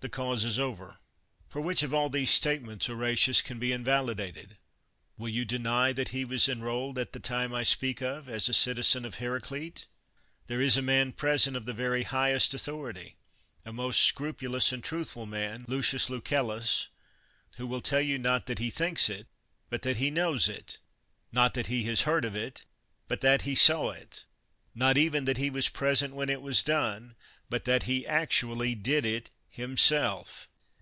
The 0.00 0.10
cause 0.10 0.44
is 0.44 0.58
over. 0.58 0.98
For 1.48 1.62
which 1.62 1.82
of 1.82 1.94
all 1.94 2.10
these 2.10 2.28
statements, 2.28 2.90
Oratius, 2.90 3.40
can 3.40 3.58
be 3.58 3.72
invalidated! 3.72 4.58
Will 5.16 5.30
you 5.30 5.46
deny 5.46 5.94
that 5.94 6.10
he 6.10 6.26
was 6.26 6.46
enrolled, 6.46 6.98
at 6.98 7.14
the 7.14 7.18
time 7.18 7.54
I 7.54 7.62
speak 7.62 8.02
of, 8.02 8.28
as 8.28 8.46
a 8.46 8.52
citizen 8.52 9.06
of 9.06 9.14
Heracleat 9.14 9.86
There 10.46 10.60
is 10.60 10.76
a 10.76 10.82
man 10.82 11.12
present 11.12 11.56
of 11.56 11.64
the 11.64 11.72
very 11.72 12.02
highest 12.02 12.52
authority, 12.52 13.16
a 13.64 13.72
most 13.72 14.02
scrupulous 14.02 14.72
and 14.74 14.84
truth 14.84 15.12
ful 15.12 15.24
man, 15.24 15.64
Lucius 15.68 16.10
Lucellus, 16.10 16.88
who 17.56 17.66
will 17.66 17.80
tell 17.80 18.02
you 18.02 18.18
not 18.18 18.44
that 18.44 18.58
he 18.58 18.68
thinks 18.68 19.08
it, 19.08 19.26
but 19.70 19.80
that 19.80 19.96
he 19.96 20.10
knows 20.10 20.50
it; 20.50 20.80
not 21.32 21.54
that 21.54 21.68
he 21.68 21.84
has 21.84 22.02
heard 22.02 22.26
of 22.26 22.36
it, 22.36 22.62
but 23.08 23.22
that 23.22 23.42
he 23.48 23.54
saw 23.54 23.88
it; 23.90 24.26
not 24.74 24.98
even 24.98 25.24
that 25.24 25.38
he 25.38 25.48
was 25.48 25.70
present 25.70 26.12
when 26.14 26.28
it 26.28 26.42
was 26.42 26.62
done, 26.62 27.16
but 27.48 27.64
that 27.64 27.84
he 27.84 28.06
actually 28.06 28.74
did 28.74 29.06
it 29.06 29.30
himself. 29.56 30.48